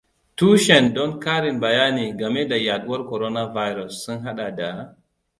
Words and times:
Tushen 0.35 0.93
don 0.93 1.19
ƙarin 1.19 1.59
bayani 1.61 2.17
game 2.17 2.47
da 2.49 2.55
yaduwar 2.55 3.05
coronavirus 3.09 4.03
sun 4.05 4.19
haɗa 4.21 4.55
da: 4.57 4.97